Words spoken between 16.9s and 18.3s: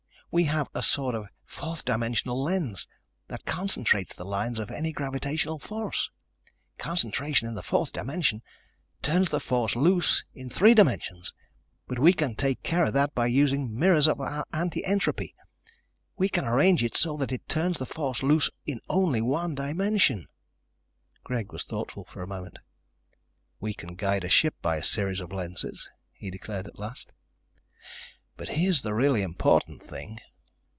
so that it turns the force